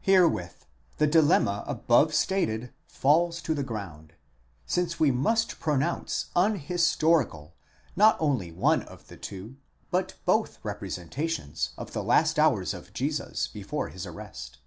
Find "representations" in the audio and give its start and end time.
10.62-11.74